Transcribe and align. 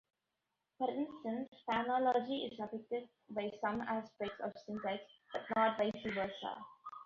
For 0.79 0.89
instance, 0.89 1.53
phonology 1.69 2.51
is 2.51 2.59
affected 2.59 3.07
by 3.29 3.51
some 3.61 3.81
aspects 3.81 4.41
of 4.43 4.51
syntax, 4.65 5.03
but 5.31 5.43
not 5.55 5.77
vice 5.77 5.93
versa. 6.15 6.57